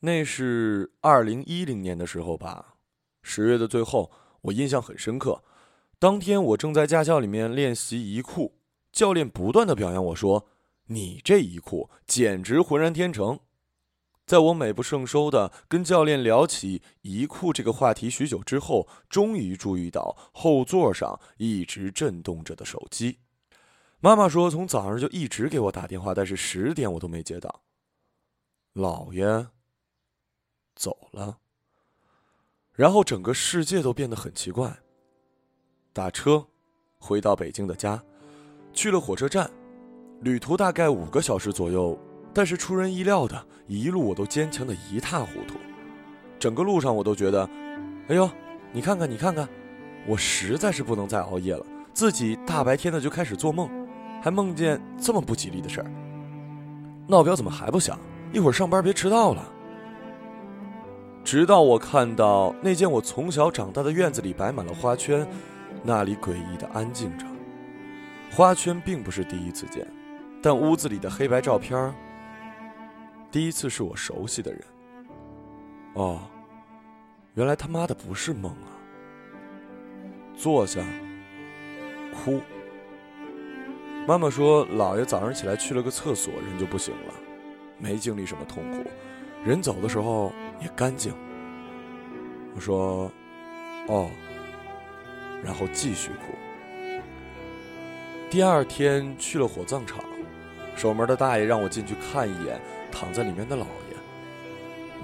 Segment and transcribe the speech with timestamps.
[0.00, 2.76] 那是二零一零年的时候吧，
[3.22, 4.10] 十月的最后，
[4.42, 5.42] 我印象很深刻。
[5.98, 8.60] 当天我正在驾校里面练习移库，
[8.92, 10.46] 教练不断的表扬我说
[10.86, 13.40] ：“你这移库简直浑然天成。”
[14.24, 23.18] 在我美不胜收的跟教练聊起移库这个话题许久之后，终于注意到后座上一直震动着的手机。
[24.00, 27.62] 妈妈说从早上就一直给我打电话，但是十点我都没接到。
[28.74, 29.48] 姥爷
[30.78, 31.36] 走了，
[32.72, 34.78] 然后整个世界都变得很奇怪。
[35.92, 36.46] 打车
[36.98, 38.00] 回到北京的家，
[38.72, 39.50] 去了火车站，
[40.20, 41.98] 旅途大概五个小时左右。
[42.32, 45.56] 但是出人意料的，一路我都坚强的一塌糊涂。
[46.38, 47.50] 整个路上我都觉得，
[48.06, 48.30] 哎呦，
[48.70, 49.48] 你看看，你看看，
[50.06, 51.66] 我实在是不能再熬夜了。
[51.92, 53.68] 自己大白天的就开始做梦，
[54.22, 55.90] 还梦见这么不吉利的事儿。
[57.08, 57.98] 闹表怎么还不响？
[58.32, 59.52] 一会儿上班别迟到了。
[61.30, 65.28] 直到我看到那间我从小长大的院子里摆满了花圈，
[65.82, 67.26] 那里诡异的安静着。
[68.30, 69.86] 花圈并不是第一次见，
[70.42, 71.94] 但屋子里的黑白照片
[73.30, 74.62] 第一次是我熟悉的人。
[75.92, 76.20] 哦，
[77.34, 78.72] 原来他妈的不是梦啊！
[80.34, 80.80] 坐下，
[82.24, 82.40] 哭。
[84.06, 87.12] 妈妈说，姥爷早上起来去了个厕所，人就不行了，
[87.76, 88.82] 没经历什么痛苦，
[89.44, 91.14] 人走的时候也干净。
[92.54, 93.10] 我说，
[93.88, 94.10] 哦，
[95.44, 96.34] 然后继续哭。
[98.30, 100.04] 第二天去了火葬场，
[100.76, 102.60] 守门的大爷让我进去看一眼。
[102.90, 103.96] 躺在里面的老爷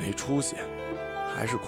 [0.01, 0.57] 没出息，
[1.33, 1.65] 还是哭。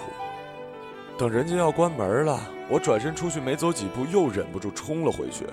[1.17, 5.45] 等人家要关门了，我转身出去没走几步，又忍不住冲了回去。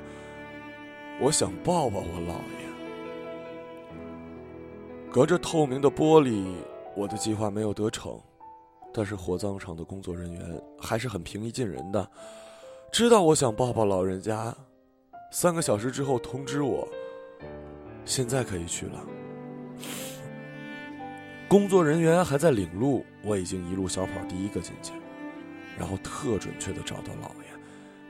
[1.20, 2.64] 我想抱抱我姥爷。
[5.12, 6.44] 隔着透明的玻璃，
[6.96, 8.20] 我的计划没有得逞，
[8.92, 12.08] 但是火葬场的工作人员还是很平易近人的，
[12.92, 14.54] 知道我想抱抱老人家。
[15.30, 16.86] 三个小时之后通知我，
[18.04, 19.04] 现在可以去了。
[21.48, 24.92] 工作人员还在领路，我已经一路小跑第一个进去，
[25.76, 27.44] 然后特准确的找到老爷。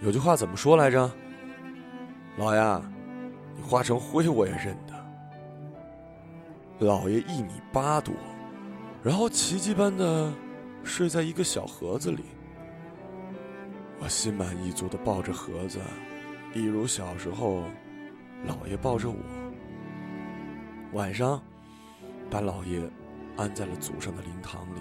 [0.01, 1.11] 有句话怎么说来着？
[2.37, 2.83] 老爷，
[3.57, 4.95] 你化成灰我也认得。
[6.81, 8.15] 老爷一米八多，
[9.05, 10.33] 然后奇迹般的
[10.83, 12.25] 睡在一个小盒子里。
[14.01, 15.79] 我心满意足的抱着盒子，
[16.55, 17.65] 一如小时候，
[18.47, 19.17] 老爷抱着我。
[20.95, 21.41] 晚上，
[22.31, 22.81] 把老爷。
[23.37, 24.81] 安在了祖上的灵堂里。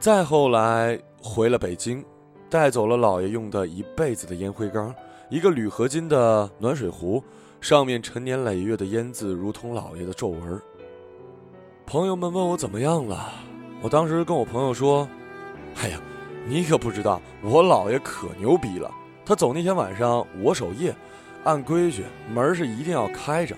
[0.00, 2.04] 再后来回了北京，
[2.50, 4.92] 带走了姥爷用的一辈子的烟灰缸，
[5.30, 7.22] 一个铝合金的暖水壶，
[7.60, 10.60] 上面陈年累月的烟渍如同姥爷的皱纹。
[11.88, 13.32] 朋友们问我怎么样了，
[13.80, 15.08] 我当时跟我朋友说
[15.80, 15.98] ：“哎呀，
[16.46, 18.90] 你可不知道，我姥爷可牛逼了。
[19.24, 20.94] 他走那天晚上我守夜，
[21.44, 23.56] 按规矩门是一定要开着。”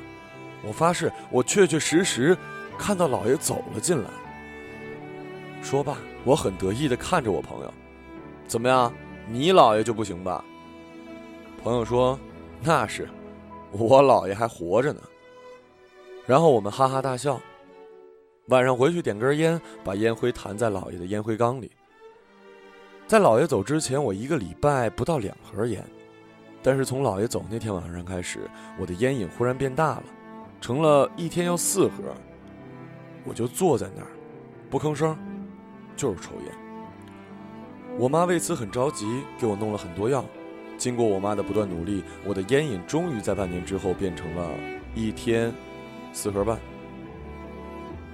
[0.64, 2.38] 我发誓，我确确实实
[2.78, 4.08] 看到老爷走了进来。
[5.60, 7.74] 说罢，我很得意的看着我朋友
[8.46, 8.92] ：“怎么样，
[9.28, 10.44] 你姥爷就不行吧？”
[11.64, 12.16] 朋友说
[12.62, 13.08] ：“那是，
[13.72, 15.00] 我姥爷还活着呢。”
[16.28, 17.40] 然后我们哈哈大笑。
[18.50, 21.70] 晚上回去点根烟，把烟灰弹在姥爷的烟灰缸里。
[23.06, 25.84] 在姥爷走之前，我一个礼拜不到两盒烟，
[26.60, 28.40] 但是从姥爷走那天晚上开始，
[28.76, 30.04] 我的烟瘾忽然变大了。
[30.60, 32.12] 成了一天要四盒，
[33.24, 34.08] 我就坐在那儿，
[34.68, 35.16] 不吭声，
[35.96, 36.52] 就是抽烟。
[37.96, 40.24] 我妈为此很着急，给我弄了很多药。
[40.76, 44.50] 经过我妈的不断努力，我的烟瘾终于在半年之后变成了
[44.94, 45.52] 一天
[46.12, 46.58] 四盒半。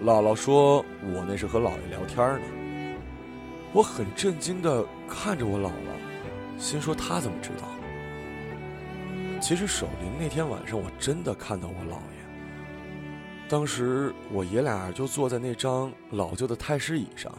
[0.04, 2.46] 姥姥说我那是和姥爷聊天呢。
[3.72, 7.66] 我很震惊的看着我姥姥，心说她怎么知道？
[9.40, 12.16] 其实守灵那天晚上，我真的看到我姥爷。
[13.48, 17.32] 当时我爷俩就坐在那张老旧的太师椅上，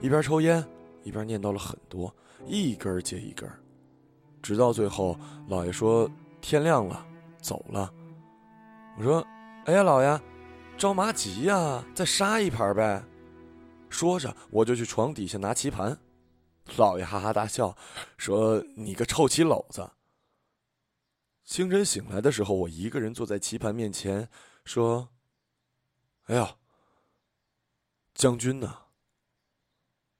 [0.00, 0.64] 一边抽烟，
[1.02, 2.14] 一边念叨了很多，
[2.46, 3.48] 一根接一根，
[4.42, 5.18] 直到最后，
[5.48, 7.06] 姥爷说天亮了，
[7.40, 7.90] 走了。
[8.98, 9.24] 我说
[9.66, 10.20] ：“哎呀，姥爷，
[10.76, 11.84] 着嘛急呀？
[11.94, 13.02] 再杀一盘呗。”
[13.88, 15.96] 说着，我就去床底下拿棋盘。
[16.76, 17.76] 老爷哈哈大笑，
[18.16, 19.88] 说：“你个臭棋篓子。”
[21.44, 24.28] 清晨醒来的时候，我一个人坐在棋盘面前，
[24.64, 25.08] 说。
[26.24, 26.56] 哎呀，
[28.14, 28.78] 将军呢？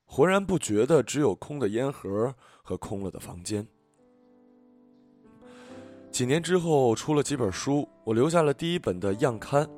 [0.04, 3.66] 浑然不觉的，只有空的烟盒和空了的房间。
[6.12, 9.68] 几年之后，出了几本书，我留下了第一本的样刊。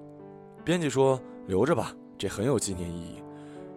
[0.67, 3.23] 编辑说：“留着吧，这很有纪念意义。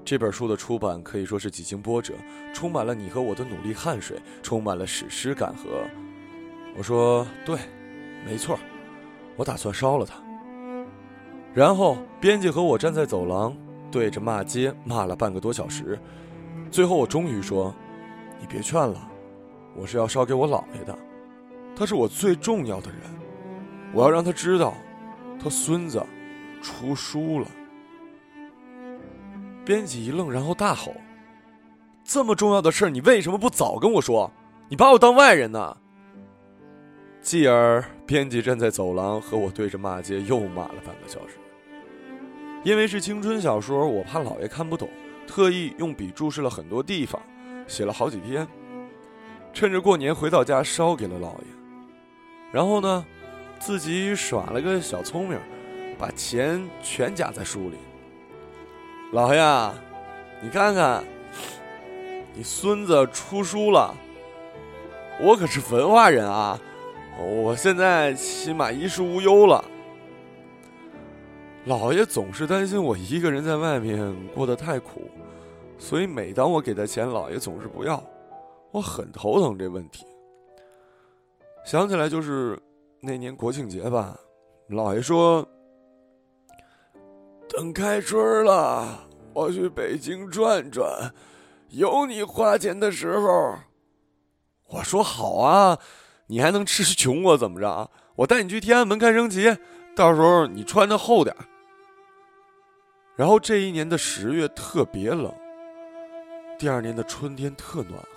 [0.04, 2.16] 这本书的出版可以说是几经波折，
[2.52, 5.84] 充满了你和我的努力汗水，充满了史诗感和……
[6.76, 7.60] 我说对，
[8.26, 8.58] 没错，
[9.36, 10.16] 我打算烧了它。
[11.54, 13.56] 然后编辑和我站在走廊，
[13.92, 16.00] 对着骂街骂了半个多小时，
[16.72, 17.72] 最后我终于说
[18.42, 19.00] ：“你别劝了，
[19.76, 20.98] 我是要烧给我姥爷的，
[21.76, 23.00] 他是我最重要的人，
[23.94, 24.74] 我要让他知道，
[25.40, 26.04] 他孙子
[26.62, 27.48] 出书了。”
[29.66, 30.94] 编辑一愣，然后大吼
[32.04, 34.32] ：“这么重要的事儿，你为什么不早跟我说？
[34.68, 35.78] 你把我当外人呢？”
[37.22, 41.36] 继而，编辑站在走廊和我对着骂街，又骂了半个小时。
[42.64, 44.90] 因为是青春小说，我怕姥爷看不懂，
[45.28, 47.22] 特意用笔注释了很多地方，
[47.68, 48.48] 写了好几天。
[49.54, 51.46] 趁着过年回到家，烧给了姥爷。
[52.52, 53.06] 然后呢，
[53.60, 55.38] 自己耍了个小聪明，
[56.00, 57.76] 把钱全夹在书里。
[59.12, 59.72] 老爷，
[60.42, 61.04] 你看看，
[62.34, 63.94] 你孙子出书了。
[65.22, 66.58] 我可是文化人啊，
[67.44, 69.64] 我现在起码衣食无忧了。
[71.66, 75.12] 老爷总是担心我一个人在外面过得太苦，
[75.78, 78.02] 所以每当我给他钱，老爷总是不要，
[78.72, 80.06] 我很头疼这问题。
[81.66, 82.58] 想起来就是
[83.02, 84.18] 那年国庆节吧，
[84.70, 85.46] 老爷说
[87.50, 91.14] ：“等开春了，我去北京转转，
[91.70, 93.56] 有你花钱的时候。”
[94.70, 95.80] 我说：“好啊，
[96.28, 97.90] 你还能吃穷我怎么着？
[98.18, 99.58] 我带你去天安门看升旗。”
[99.96, 101.36] 到时候你穿的厚点
[103.18, 105.30] 然后这一年的十月特别冷，
[106.58, 108.08] 第二年的春天特暖和。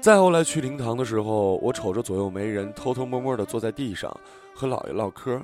[0.00, 4.12] 再后来去灵堂的时候，我瞅着左右没人，偷偷摸摸的坐在地上
[4.52, 5.40] 和姥爷唠嗑。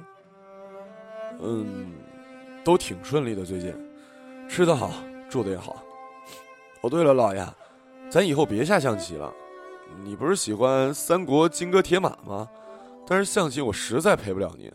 [1.43, 1.93] 嗯，
[2.65, 3.75] 都挺顺利的，最近
[4.49, 4.93] 吃的好，
[5.29, 5.83] 住的也好。
[6.83, 7.47] 哦，对了，老爷，
[8.09, 9.33] 咱以后别下象棋了。
[10.05, 12.49] 你不是喜欢三国金戈铁马吗？
[13.07, 14.71] 但是象棋我实在陪不了您，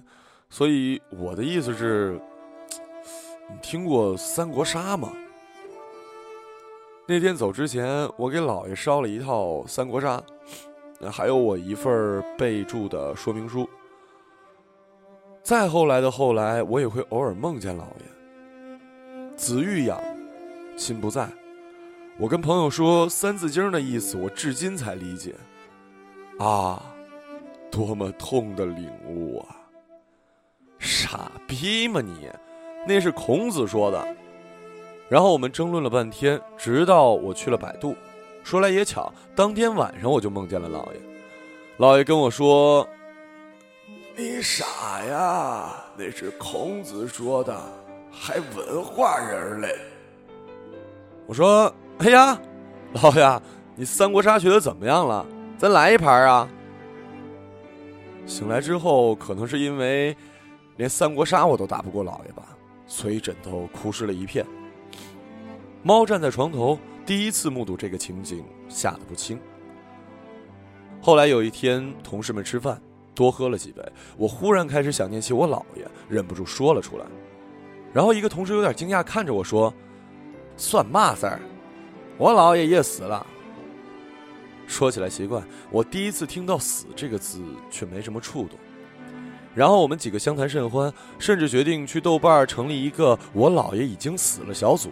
[0.49, 2.19] 所以我的意思是，
[3.49, 5.13] 你听过三国杀吗？
[7.07, 10.21] 那天走之前，我给姥爷烧了一套三国杀，
[11.11, 13.69] 还有我一份备注的说明书。
[15.45, 19.37] 再后来的后来，我也会偶尔梦见姥爷。
[19.37, 20.01] 子欲养，
[20.75, 21.29] 亲不在。
[22.17, 25.35] 我跟朋友说《三字经》的意思，我至今才理解。
[26.39, 26.81] 啊。
[27.71, 29.55] 多么痛的领悟啊！
[30.79, 32.27] 傻逼吗你？
[32.87, 34.07] 那是孔子说的。
[35.09, 37.95] 然后我们争论了半天，直到我去了百度。
[38.43, 40.99] 说来也巧，当天晚上我就梦见了老爷。
[41.77, 42.87] 老爷跟我说
[44.17, 47.53] ：“你傻呀，那是孔子说的，
[48.09, 49.75] 还文化人嘞。”
[51.27, 52.39] 我说：“哎呀，
[52.93, 53.41] 老爷，
[53.75, 55.25] 你三国杀学的怎么样了？
[55.57, 56.47] 咱来一盘啊！”
[58.25, 60.15] 醒来之后，可能是因为
[60.77, 62.43] 连三国杀我都打不过老爷吧，
[62.87, 64.45] 所以枕头哭湿了一片。
[65.83, 69.37] 猫站在床头，第一次目睹这个情景，吓得不轻。
[71.01, 72.81] 后来有一天，同事们吃饭，
[73.15, 73.81] 多喝了几杯，
[74.17, 77.05] 我忽然开始想念起我姥爷，忍不住说了出来。
[77.93, 79.73] 然后一个同事有点惊讶，看着我说
[80.57, 81.39] ：“算嘛事儿？
[82.17, 83.25] 我姥爷也死了。”
[84.67, 88.59] 说起来奇怪，我第一次听到“死”这个字，却没什么触动。
[89.53, 94.89] 然后我们几个相谈甚欢，甚至决定去豆瓣成立一个“我姥爷已经死了”小组，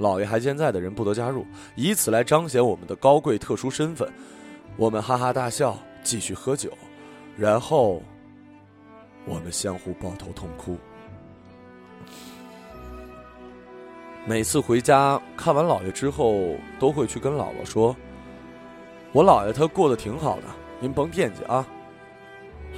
[0.00, 1.46] 姥爷还健在的人不得加入，
[1.76, 4.10] 以此来彰显我们的高贵特殊身份。
[4.76, 6.70] 我们哈哈大笑，继续喝酒，
[7.38, 8.02] 然后
[9.24, 10.76] 我们相互抱头痛哭。
[14.26, 17.94] 每次回家看完姥爷之后，都会去跟姥姥说。
[19.12, 20.42] 我姥爷他过得挺好的，
[20.80, 21.64] 您甭惦记啊。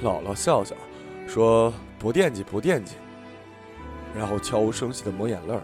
[0.03, 0.75] 姥姥笑笑，
[1.27, 2.95] 说不惦记不惦记，
[4.15, 5.59] 然后悄无声息的抹眼泪，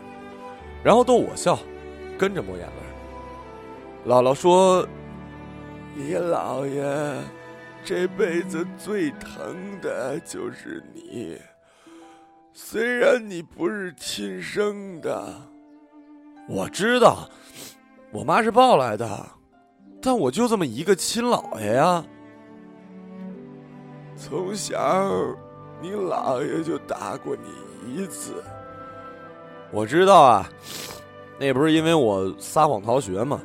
[0.83, 1.59] 然后逗我笑，
[2.17, 4.11] 跟着抹眼泪。
[4.11, 4.85] 姥姥说
[5.95, 6.83] ：“你姥爷
[7.88, 11.39] 这辈子最疼的就是你，
[12.51, 15.34] 虽然你不是亲生的，
[16.50, 17.29] 我知道，
[18.12, 19.25] 我妈是抱来的。”
[20.03, 22.03] 但我就这么一个亲姥爷呀！
[24.17, 24.77] 从小，
[25.82, 28.44] 你姥爷就打过你一次。
[29.72, 30.50] 我知道啊，
[31.39, 33.41] 那不是因为我撒谎逃学吗？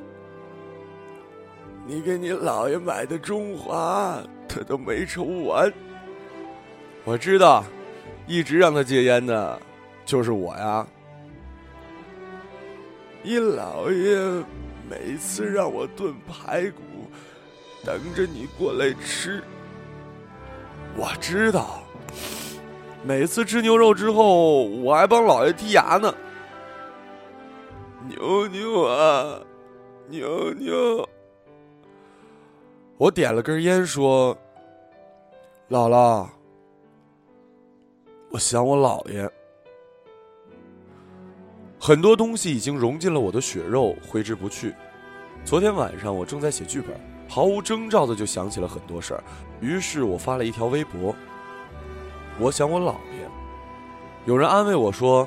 [1.84, 5.72] 你给你姥爷买的中华，他都没抽完。
[7.04, 7.64] 我知道，
[8.26, 9.60] 一直让他戒烟的，
[10.04, 10.86] 就是我呀。
[13.22, 14.44] 你姥爷
[14.88, 16.82] 每次让我炖排骨，
[17.84, 19.42] 等着你过来吃。
[20.96, 21.82] 我知道，
[23.04, 26.14] 每次吃牛肉之后，我还帮姥爷剔牙呢。
[28.08, 29.40] 牛牛啊，
[30.08, 31.08] 牛牛！
[33.02, 34.32] 我点了根烟，说
[35.68, 36.24] ：“姥姥，
[38.30, 39.28] 我想我姥爷。
[41.80, 44.72] 很多东西已经融进了我的血肉，挥之不去。
[45.44, 46.90] 昨天晚上我正在写剧本，
[47.28, 49.24] 毫无征兆的就想起了很多事儿，
[49.60, 51.12] 于是我发了一条微博：
[52.38, 53.28] 我想我姥爷。
[54.26, 55.26] 有人安慰我说：‘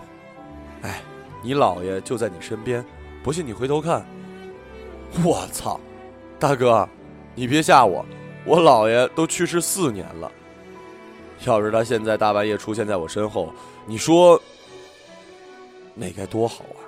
[0.81, 1.01] 哎。’”
[1.43, 2.83] 你姥爷就在你身边，
[3.21, 4.05] 不信你回头看。
[5.25, 5.77] 我操，
[6.39, 6.87] 大哥，
[7.35, 8.05] 你别吓我，
[8.45, 10.31] 我姥爷都去世四年了。
[11.45, 13.53] 要是他现在大半夜出现在我身后，
[13.85, 14.41] 你说
[15.93, 16.81] 那该多好啊！